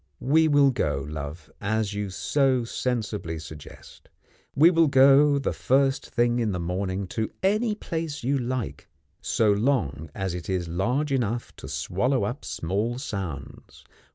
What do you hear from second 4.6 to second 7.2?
will go the first thing in the morning